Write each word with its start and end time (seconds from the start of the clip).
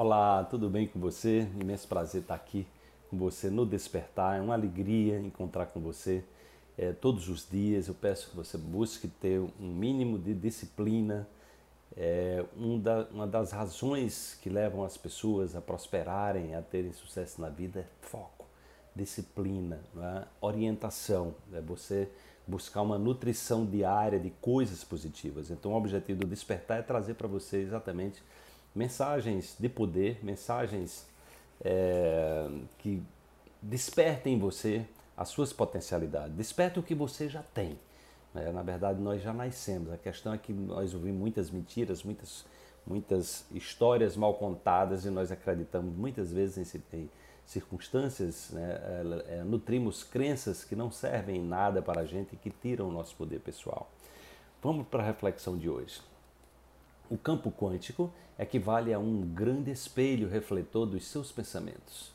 Olá, 0.00 0.44
tudo 0.44 0.70
bem 0.70 0.86
com 0.86 1.00
você? 1.00 1.48
Imenso 1.60 1.88
prazer 1.88 2.22
estar 2.22 2.36
aqui 2.36 2.64
com 3.10 3.18
você 3.18 3.50
no 3.50 3.66
Despertar. 3.66 4.38
É 4.38 4.40
uma 4.40 4.54
alegria 4.54 5.18
encontrar 5.18 5.66
com 5.66 5.80
você 5.80 6.22
é, 6.78 6.92
todos 6.92 7.28
os 7.28 7.50
dias. 7.50 7.88
Eu 7.88 7.94
peço 7.94 8.30
que 8.30 8.36
você 8.36 8.56
busque 8.56 9.08
ter 9.08 9.40
um 9.40 9.74
mínimo 9.74 10.16
de 10.16 10.34
disciplina. 10.34 11.26
É, 11.96 12.44
um 12.56 12.78
da, 12.78 13.08
uma 13.10 13.26
das 13.26 13.50
razões 13.50 14.38
que 14.40 14.48
levam 14.48 14.84
as 14.84 14.96
pessoas 14.96 15.56
a 15.56 15.60
prosperarem, 15.60 16.54
a 16.54 16.62
terem 16.62 16.92
sucesso 16.92 17.40
na 17.40 17.48
vida 17.48 17.80
é 17.80 17.86
foco, 18.00 18.46
disciplina, 18.94 19.80
é? 19.96 20.22
orientação. 20.40 21.34
É 21.52 21.60
você 21.60 22.08
buscar 22.46 22.82
uma 22.82 23.00
nutrição 23.00 23.66
diária 23.66 24.20
de 24.20 24.30
coisas 24.30 24.84
positivas. 24.84 25.50
Então, 25.50 25.72
o 25.72 25.76
objetivo 25.76 26.20
do 26.20 26.26
Despertar 26.28 26.78
é 26.78 26.82
trazer 26.82 27.14
para 27.14 27.26
você 27.26 27.56
exatamente 27.56 28.22
mensagens 28.78 29.56
de 29.58 29.68
poder, 29.68 30.24
mensagens 30.24 31.04
é, 31.60 32.48
que 32.78 33.02
despertem 33.60 34.34
em 34.34 34.38
você 34.38 34.86
as 35.16 35.28
suas 35.30 35.52
potencialidades, 35.52 36.36
despertem 36.36 36.80
o 36.80 36.86
que 36.86 36.94
você 36.94 37.28
já 37.28 37.42
tem. 37.42 37.76
Né? 38.32 38.52
Na 38.52 38.62
verdade, 38.62 39.00
nós 39.00 39.20
já 39.20 39.32
nascemos. 39.32 39.92
A 39.92 39.98
questão 39.98 40.32
é 40.32 40.38
que 40.38 40.52
nós 40.52 40.94
ouvimos 40.94 41.20
muitas 41.20 41.50
mentiras, 41.50 42.04
muitas, 42.04 42.46
muitas 42.86 43.44
histórias 43.50 44.16
mal 44.16 44.34
contadas 44.34 45.04
e 45.04 45.10
nós 45.10 45.32
acreditamos 45.32 45.92
muitas 45.92 46.32
vezes 46.32 46.72
em, 46.94 47.10
circunstâncias, 47.44 48.50
né? 48.52 48.80
é, 49.28 49.38
é, 49.38 49.42
nutrimos 49.42 50.04
crenças 50.04 50.62
que 50.62 50.76
não 50.76 50.90
servem 50.90 51.36
em 51.36 51.44
nada 51.44 51.82
para 51.82 52.02
a 52.02 52.04
gente 52.04 52.34
e 52.34 52.36
que 52.36 52.50
tiram 52.50 52.88
o 52.88 52.92
nosso 52.92 53.16
poder 53.16 53.40
pessoal. 53.40 53.90
Vamos 54.62 54.86
para 54.86 55.02
a 55.02 55.06
reflexão 55.06 55.56
de 55.56 55.68
hoje. 55.68 56.00
O 57.10 57.16
campo 57.16 57.50
quântico 57.50 58.12
equivale 58.38 58.92
a 58.92 58.98
um 58.98 59.22
grande 59.22 59.70
espelho 59.70 60.28
refletor 60.28 60.84
dos 60.84 61.06
seus 61.06 61.32
pensamentos. 61.32 62.12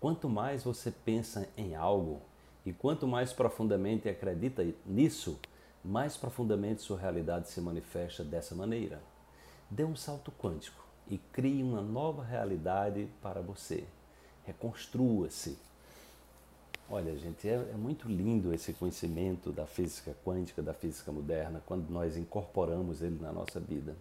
Quanto 0.00 0.28
mais 0.28 0.64
você 0.64 0.90
pensa 0.90 1.48
em 1.56 1.76
algo 1.76 2.20
e 2.66 2.72
quanto 2.72 3.06
mais 3.06 3.32
profundamente 3.32 4.08
acredita 4.08 4.66
nisso, 4.84 5.38
mais 5.84 6.16
profundamente 6.16 6.82
sua 6.82 6.98
realidade 6.98 7.48
se 7.50 7.60
manifesta 7.60 8.24
dessa 8.24 8.52
maneira. 8.52 9.00
Dê 9.70 9.84
um 9.84 9.94
salto 9.94 10.32
quântico 10.32 10.84
e 11.08 11.18
crie 11.18 11.62
uma 11.62 11.80
nova 11.80 12.24
realidade 12.24 13.08
para 13.22 13.40
você. 13.40 13.84
Reconstrua-se. 14.44 15.56
Olha, 16.90 17.16
gente, 17.16 17.48
é, 17.48 17.52
é, 17.52 17.76
muito 17.76 18.08
lindo 18.08 18.52
esse 18.52 18.72
conhecimento 18.72 19.52
da 19.52 19.66
física 19.66 20.16
quântica, 20.24 20.60
da 20.60 20.74
física 20.74 21.12
moderna, 21.12 21.62
quando 21.64 21.88
nós 21.90 22.16
incorporamos 22.16 23.02
ele 23.02 23.20
na 23.22 23.30
nossa 23.30 23.60
vida 23.60 23.94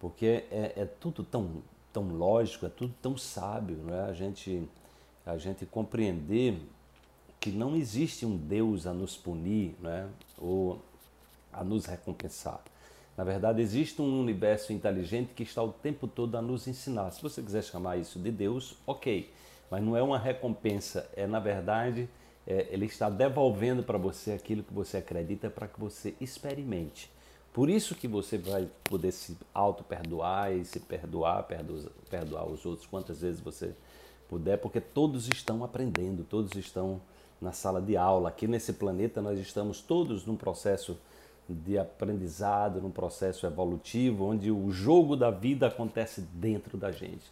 porque 0.00 0.44
é, 0.50 0.72
é 0.76 0.84
tudo 0.84 1.24
tão, 1.24 1.62
tão 1.92 2.08
lógico, 2.08 2.66
é 2.66 2.68
tudo 2.68 2.94
tão 3.00 3.16
sábio, 3.16 3.76
não 3.76 3.94
é? 3.94 4.02
A 4.02 4.12
gente, 4.12 4.68
a 5.24 5.36
gente 5.36 5.64
compreender 5.66 6.60
que 7.40 7.50
não 7.50 7.76
existe 7.76 8.26
um 8.26 8.36
Deus 8.36 8.86
a 8.86 8.92
nos 8.92 9.16
punir, 9.16 9.74
não 9.80 9.90
é? 9.90 10.06
Ou 10.38 10.82
a 11.52 11.64
nos 11.64 11.86
recompensar. 11.86 12.60
Na 13.16 13.24
verdade, 13.24 13.62
existe 13.62 14.02
um 14.02 14.20
universo 14.20 14.72
inteligente 14.72 15.32
que 15.34 15.42
está 15.42 15.62
o 15.62 15.72
tempo 15.72 16.06
todo 16.06 16.36
a 16.36 16.42
nos 16.42 16.68
ensinar. 16.68 17.10
Se 17.12 17.22
você 17.22 17.40
quiser 17.40 17.64
chamar 17.64 17.96
isso 17.96 18.18
de 18.18 18.30
Deus, 18.30 18.76
ok. 18.86 19.30
Mas 19.70 19.82
não 19.82 19.96
é 19.96 20.02
uma 20.02 20.18
recompensa, 20.18 21.08
é 21.16 21.26
na 21.26 21.40
verdade, 21.40 22.08
é, 22.46 22.68
ele 22.70 22.86
está 22.86 23.08
devolvendo 23.08 23.82
para 23.82 23.98
você 23.98 24.32
aquilo 24.32 24.62
que 24.62 24.72
você 24.72 24.98
acredita 24.98 25.50
para 25.50 25.66
que 25.66 25.80
você 25.80 26.14
experimente. 26.20 27.10
Por 27.56 27.70
isso 27.70 27.94
que 27.94 28.06
você 28.06 28.36
vai 28.36 28.68
poder 28.84 29.10
se 29.12 29.34
auto-perdoar 29.54 30.52
e 30.52 30.62
se 30.62 30.78
perdoar, 30.78 31.48
perdoar, 32.10 32.46
os 32.46 32.66
outros 32.66 32.86
quantas 32.86 33.22
vezes 33.22 33.40
você 33.40 33.74
puder, 34.28 34.58
porque 34.58 34.78
todos 34.78 35.26
estão 35.26 35.64
aprendendo, 35.64 36.22
todos 36.22 36.54
estão 36.54 37.00
na 37.40 37.52
sala 37.52 37.80
de 37.80 37.96
aula. 37.96 38.28
Aqui 38.28 38.46
nesse 38.46 38.74
planeta 38.74 39.22
nós 39.22 39.38
estamos 39.38 39.80
todos 39.80 40.26
num 40.26 40.36
processo 40.36 40.98
de 41.48 41.78
aprendizado, 41.78 42.78
num 42.78 42.90
processo 42.90 43.46
evolutivo, 43.46 44.26
onde 44.26 44.50
o 44.50 44.70
jogo 44.70 45.16
da 45.16 45.30
vida 45.30 45.66
acontece 45.66 46.20
dentro 46.34 46.76
da 46.76 46.92
gente. 46.92 47.24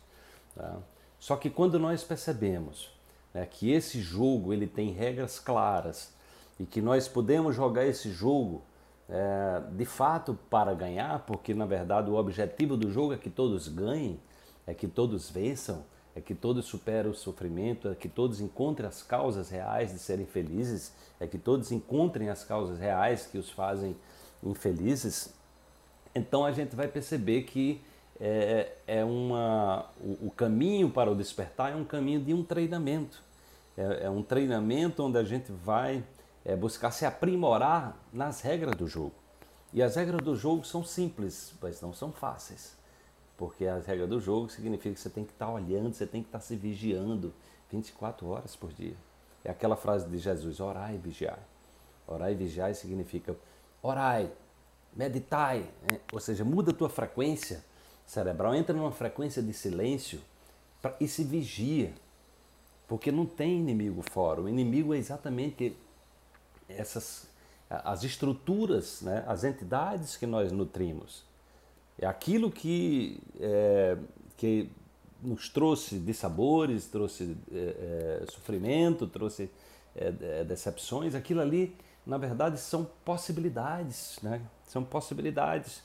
Tá? 0.56 0.78
Só 1.20 1.36
que 1.36 1.50
quando 1.50 1.78
nós 1.78 2.02
percebemos 2.02 2.88
né, 3.34 3.44
que 3.44 3.70
esse 3.70 4.00
jogo 4.00 4.54
ele 4.54 4.66
tem 4.66 4.90
regras 4.90 5.38
claras 5.38 6.14
e 6.58 6.64
que 6.64 6.80
nós 6.80 7.06
podemos 7.06 7.54
jogar 7.54 7.84
esse 7.84 8.10
jogo 8.10 8.62
é, 9.08 9.62
de 9.72 9.84
fato 9.84 10.38
para 10.48 10.74
ganhar, 10.74 11.20
porque 11.26 11.54
na 11.54 11.66
verdade 11.66 12.10
o 12.10 12.14
objetivo 12.14 12.76
do 12.76 12.90
jogo 12.90 13.12
é 13.12 13.16
que 13.16 13.30
todos 13.30 13.68
ganhem, 13.68 14.18
é 14.66 14.72
que 14.72 14.88
todos 14.88 15.30
vençam, 15.30 15.84
é 16.16 16.20
que 16.20 16.34
todos 16.34 16.64
superem 16.64 17.10
o 17.10 17.14
sofrimento, 17.14 17.88
é 17.88 17.94
que 17.94 18.08
todos 18.08 18.40
encontrem 18.40 18.88
as 18.88 19.02
causas 19.02 19.50
reais 19.50 19.92
de 19.92 19.98
serem 19.98 20.26
felizes, 20.26 20.92
é 21.18 21.26
que 21.26 21.38
todos 21.38 21.72
encontrem 21.72 22.28
as 22.28 22.44
causas 22.44 22.78
reais 22.78 23.26
que 23.26 23.36
os 23.36 23.50
fazem 23.50 23.96
infelizes. 24.42 25.34
Então 26.14 26.44
a 26.44 26.52
gente 26.52 26.76
vai 26.76 26.86
perceber 26.86 27.42
que 27.42 27.82
é, 28.20 28.72
é 28.86 29.04
uma, 29.04 29.86
o, 30.00 30.28
o, 30.28 30.30
caminho 30.30 30.88
para 30.88 31.10
o 31.10 31.16
despertar 31.16 31.72
é 31.72 31.74
um 31.76 31.84
caminho 31.84 32.20
de 32.20 32.32
um 32.32 32.44
treinamento. 32.44 33.20
É, 33.76 34.04
é 34.04 34.10
um 34.10 34.22
treinamento 34.22 35.02
onde 35.02 35.18
a 35.18 35.24
gente 35.24 35.50
vai 35.50 36.04
é 36.44 36.54
buscar 36.54 36.90
se 36.90 37.06
aprimorar 37.06 37.96
nas 38.12 38.40
regras 38.40 38.76
do 38.76 38.86
jogo. 38.86 39.14
E 39.72 39.82
as 39.82 39.96
regras 39.96 40.20
do 40.20 40.36
jogo 40.36 40.64
são 40.64 40.84
simples, 40.84 41.52
mas 41.60 41.80
não 41.80 41.92
são 41.92 42.12
fáceis. 42.12 42.76
Porque 43.36 43.66
as 43.66 43.86
regras 43.86 44.08
do 44.08 44.20
jogo 44.20 44.48
significa 44.48 44.94
que 44.94 45.00
você 45.00 45.10
tem 45.10 45.24
que 45.24 45.32
estar 45.32 45.50
olhando, 45.50 45.92
você 45.92 46.06
tem 46.06 46.22
que 46.22 46.28
estar 46.28 46.40
se 46.40 46.54
vigiando 46.54 47.34
24 47.70 48.28
horas 48.28 48.54
por 48.54 48.72
dia. 48.72 48.96
É 49.42 49.50
aquela 49.50 49.76
frase 49.76 50.08
de 50.08 50.18
Jesus: 50.18 50.60
orai 50.60 50.94
e 50.94 50.98
vigiai. 50.98 51.40
Orai 52.06 52.32
e 52.32 52.34
vigiai 52.36 52.74
significa 52.74 53.34
orai, 53.82 54.30
meditai, 54.94 55.68
né? 55.82 56.00
ou 56.12 56.20
seja, 56.20 56.44
muda 56.44 56.70
a 56.70 56.74
tua 56.74 56.88
frequência 56.88 57.64
cerebral, 58.06 58.54
entra 58.54 58.76
numa 58.76 58.92
frequência 58.92 59.42
de 59.42 59.52
silêncio 59.52 60.20
e 61.00 61.08
se 61.08 61.24
vigia. 61.24 61.92
Porque 62.86 63.10
não 63.10 63.24
tem 63.24 63.58
inimigo 63.58 64.02
fora. 64.02 64.42
O 64.42 64.48
inimigo 64.48 64.94
é 64.94 64.98
exatamente 64.98 65.76
essas 66.78 67.32
as 67.82 68.04
estruturas, 68.04 69.00
né, 69.02 69.24
as 69.26 69.44
entidades 69.44 70.16
que 70.16 70.26
nós 70.26 70.52
nutrimos. 70.52 71.24
É 71.98 72.06
aquilo 72.06 72.50
que, 72.50 73.20
é, 73.40 73.96
que 74.36 74.70
nos 75.22 75.48
trouxe 75.48 75.98
dissabores, 75.98 76.86
trouxe 76.86 77.36
é, 77.52 78.20
é, 78.22 78.30
sofrimento, 78.30 79.06
trouxe 79.06 79.50
é, 79.96 80.12
é, 80.20 80.44
decepções, 80.44 81.14
aquilo 81.14 81.40
ali, 81.40 81.74
na 82.04 82.18
verdade, 82.18 82.58
são 82.58 82.86
possibilidades, 83.04 84.18
né? 84.22 84.42
são 84.66 84.84
possibilidades 84.84 85.82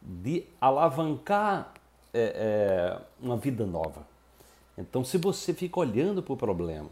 de 0.00 0.44
alavancar 0.60 1.74
é, 2.14 2.98
uma 3.20 3.36
vida 3.36 3.66
nova. 3.66 4.06
Então, 4.76 5.04
se 5.04 5.18
você 5.18 5.52
fica 5.52 5.80
olhando 5.80 6.22
para 6.22 6.32
o 6.32 6.36
problema, 6.36 6.88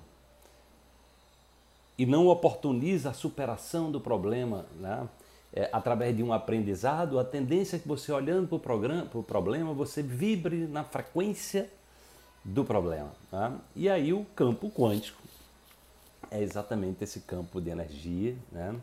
e 1.99 2.05
não 2.05 2.27
oportuniza 2.29 3.11
a 3.11 3.13
superação 3.13 3.91
do 3.91 4.01
problema 4.01 4.67
né? 4.79 5.09
É, 5.53 5.71
através 5.73 6.15
de 6.15 6.23
um 6.23 6.35
aprendizado, 6.35 7.19
a 7.19 7.25
tendência 7.25 7.77
é 7.77 7.79
que 7.79 7.89
você 7.89 8.13
olhando 8.13 8.47
para 8.47 9.19
o 9.19 9.23
problema, 9.23 9.73
você 9.73 10.03
vibre 10.03 10.67
na 10.67 10.85
frequência 10.85 11.71
do 12.45 12.63
problema. 12.63 13.11
Né? 13.33 13.59
E 13.75 13.89
aí 13.89 14.13
o 14.13 14.27
campo 14.37 14.71
quântico 14.71 15.23
é 16.31 16.43
exatamente 16.43 17.03
esse 17.05 17.21
campo 17.21 17.59
de 17.59 17.71
energia, 17.71 18.37
né? 18.53 18.75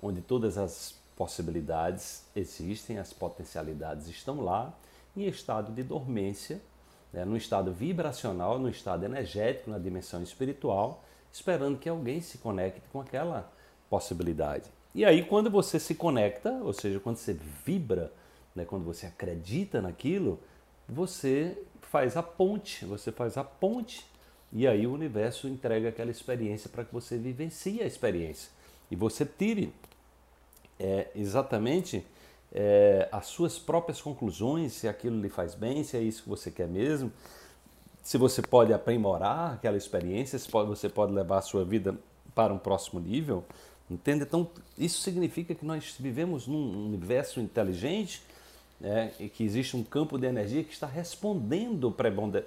onde 0.00 0.22
todas 0.22 0.56
as 0.56 0.94
possibilidades 1.14 2.24
existem, 2.34 2.96
as 2.98 3.12
potencialidades 3.12 4.08
estão 4.08 4.40
lá, 4.40 4.72
em 5.14 5.26
estado 5.26 5.70
de 5.70 5.82
dormência, 5.82 6.62
né? 7.12 7.26
no 7.26 7.36
estado 7.36 7.72
vibracional, 7.72 8.58
no 8.58 8.70
estado 8.70 9.04
energético, 9.04 9.70
na 9.70 9.78
dimensão 9.78 10.22
espiritual, 10.22 11.04
esperando 11.32 11.78
que 11.78 11.88
alguém 11.88 12.20
se 12.20 12.38
conecte 12.38 12.82
com 12.92 13.00
aquela 13.00 13.50
possibilidade. 13.88 14.70
E 14.94 15.04
aí, 15.04 15.24
quando 15.24 15.50
você 15.50 15.80
se 15.80 15.94
conecta, 15.94 16.50
ou 16.62 16.72
seja, 16.72 17.00
quando 17.00 17.16
você 17.16 17.32
vibra, 17.64 18.12
né, 18.54 18.64
quando 18.64 18.84
você 18.84 19.06
acredita 19.06 19.80
naquilo, 19.80 20.38
você 20.88 21.56
faz 21.80 22.16
a 22.16 22.22
ponte, 22.22 22.84
você 22.84 23.10
faz 23.10 23.36
a 23.36 23.44
ponte 23.44 24.06
e 24.52 24.66
aí 24.66 24.86
o 24.86 24.92
universo 24.92 25.48
entrega 25.48 25.88
aquela 25.88 26.10
experiência 26.10 26.68
para 26.68 26.84
que 26.84 26.92
você 26.92 27.16
vivencie 27.16 27.82
a 27.82 27.86
experiência 27.86 28.50
e 28.90 28.96
você 28.96 29.24
tire 29.24 29.72
é, 30.78 31.08
exatamente 31.14 32.04
é, 32.52 33.08
as 33.10 33.26
suas 33.26 33.58
próprias 33.58 34.00
conclusões, 34.02 34.74
se 34.74 34.86
aquilo 34.86 35.18
lhe 35.18 35.30
faz 35.30 35.54
bem, 35.54 35.82
se 35.82 35.96
é 35.96 36.00
isso 36.00 36.24
que 36.24 36.28
você 36.28 36.50
quer 36.50 36.68
mesmo, 36.68 37.10
se 38.02 38.18
você 38.18 38.42
pode 38.42 38.72
aprimorar 38.72 39.54
aquela 39.54 39.76
experiência, 39.76 40.38
se 40.38 40.48
pode, 40.48 40.68
você 40.68 40.88
pode 40.88 41.12
levar 41.12 41.38
a 41.38 41.42
sua 41.42 41.64
vida 41.64 41.96
para 42.34 42.52
um 42.52 42.58
próximo 42.58 42.98
nível, 42.98 43.44
entende? 43.90 44.24
Então, 44.24 44.48
isso 44.76 45.00
significa 45.00 45.54
que 45.54 45.64
nós 45.64 45.94
vivemos 45.98 46.46
num 46.46 46.86
universo 46.86 47.40
inteligente 47.40 48.22
né, 48.80 49.12
e 49.20 49.28
que 49.28 49.44
existe 49.44 49.76
um 49.76 49.84
campo 49.84 50.18
de 50.18 50.26
energia 50.26 50.64
que 50.64 50.72
está 50.72 50.86
respondendo 50.86 51.94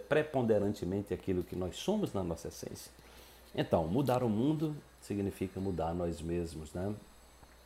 preponderantemente 0.09 1.13
aquilo 1.13 1.43
que 1.43 1.55
nós 1.55 1.77
somos 1.77 2.13
na 2.13 2.23
nossa 2.23 2.49
essência. 2.49 2.91
Então, 3.55 3.87
mudar 3.87 4.21
o 4.21 4.29
mundo 4.29 4.75
significa 5.01 5.61
mudar 5.61 5.93
nós 5.93 6.21
mesmos, 6.21 6.73
né? 6.73 6.93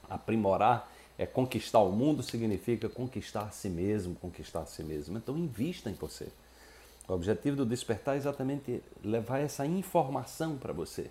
Aprimorar 0.08 0.92
é 1.18 1.26
conquistar 1.26 1.80
o 1.80 1.92
mundo 1.92 2.22
significa 2.22 2.88
conquistar 2.88 3.42
a 3.42 3.52
si 3.52 3.70
mesmo, 3.70 4.14
conquistar 4.16 4.62
a 4.62 4.66
si 4.68 4.84
mesmo. 4.84 5.18
Então, 5.18 5.36
invista 5.36 5.90
em 5.90 5.94
você. 5.94 6.28
O 7.10 7.14
objetivo 7.14 7.58
do 7.58 7.66
despertar 7.66 8.14
é 8.14 8.18
exatamente 8.18 8.84
levar 9.04 9.40
essa 9.40 9.66
informação 9.66 10.58
para 10.58 10.72
você, 10.72 11.10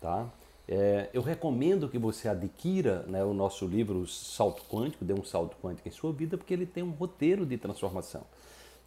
tá? 0.00 0.26
É, 0.66 1.10
eu 1.12 1.20
recomendo 1.20 1.86
que 1.90 1.98
você 1.98 2.26
adquira 2.26 3.02
né, 3.02 3.22
o 3.22 3.34
nosso 3.34 3.66
livro 3.66 4.06
Salto 4.06 4.62
Quântico, 4.64 5.04
Dê 5.04 5.12
um 5.12 5.22
Salto 5.22 5.54
Quântico 5.62 5.86
em 5.86 5.90
sua 5.90 6.10
vida, 6.10 6.38
porque 6.38 6.54
ele 6.54 6.64
tem 6.64 6.82
um 6.82 6.92
roteiro 6.92 7.44
de 7.44 7.58
transformação. 7.58 8.22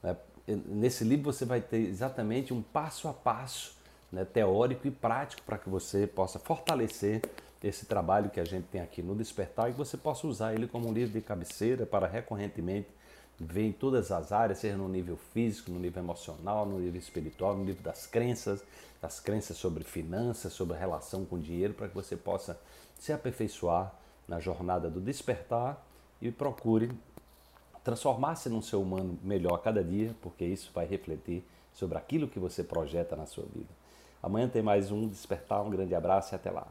Né? 0.01 0.17
Nesse 0.47 1.03
livro 1.03 1.31
você 1.31 1.45
vai 1.45 1.61
ter 1.61 1.77
exatamente 1.77 2.51
um 2.51 2.63
passo 2.63 3.07
a 3.07 3.13
passo 3.13 3.75
né, 4.11 4.25
teórico 4.25 4.87
e 4.87 4.91
prático 4.91 5.43
para 5.43 5.59
que 5.59 5.69
você 5.69 6.07
possa 6.07 6.39
fortalecer 6.39 7.21
esse 7.63 7.85
trabalho 7.85 8.31
que 8.31 8.39
a 8.39 8.45
gente 8.45 8.65
tem 8.65 8.81
aqui 8.81 9.03
no 9.03 9.13
Despertar 9.13 9.69
e 9.69 9.73
que 9.73 9.77
você 9.77 9.95
possa 9.95 10.25
usar 10.25 10.55
ele 10.55 10.67
como 10.67 10.89
um 10.89 10.93
livro 10.93 11.13
de 11.13 11.21
cabeceira 11.21 11.85
para 11.85 12.07
recorrentemente 12.07 12.87
ver 13.39 13.67
em 13.67 13.71
todas 13.71 14.11
as 14.11 14.31
áreas, 14.31 14.59
seja 14.59 14.77
no 14.77 14.89
nível 14.89 15.17
físico, 15.17 15.71
no 15.71 15.79
nível 15.79 16.01
emocional, 16.01 16.65
no 16.65 16.79
nível 16.79 16.99
espiritual, 16.99 17.55
no 17.55 17.63
nível 17.63 17.83
das 17.83 18.07
crenças, 18.07 18.63
das 19.01 19.19
crenças 19.19 19.57
sobre 19.57 19.83
finanças, 19.83 20.53
sobre 20.53 20.75
a 20.75 20.79
relação 20.79 21.23
com 21.25 21.35
o 21.35 21.39
dinheiro, 21.39 21.73
para 21.73 21.87
que 21.87 21.93
você 21.93 22.15
possa 22.15 22.59
se 22.97 23.13
aperfeiçoar 23.13 23.93
na 24.27 24.39
jornada 24.39 24.89
do 24.89 24.99
despertar 24.99 25.85
e 26.21 26.31
procure 26.31 26.91
transformar-se 27.83 28.49
num 28.49 28.61
ser 28.61 28.75
humano 28.75 29.17
melhor 29.23 29.53
a 29.53 29.59
cada 29.59 29.83
dia, 29.83 30.15
porque 30.21 30.43
isso 30.43 30.71
vai 30.73 30.85
refletir 30.85 31.43
sobre 31.73 31.97
aquilo 31.97 32.27
que 32.27 32.39
você 32.39 32.63
projeta 32.63 33.15
na 33.15 33.25
sua 33.25 33.45
vida. 33.45 33.69
Amanhã 34.21 34.49
tem 34.49 34.61
mais 34.61 34.91
um 34.91 35.07
Despertar, 35.07 35.61
um 35.61 35.69
grande 35.69 35.93
abraço 35.93 36.33
e 36.33 36.35
até 36.35 36.49
lá. 36.49 36.67